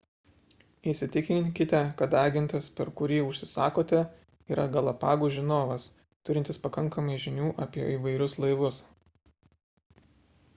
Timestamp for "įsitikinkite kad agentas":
0.91-2.69